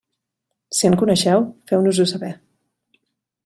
[0.77, 2.33] Si en coneixeu, feu-nos-ho saber.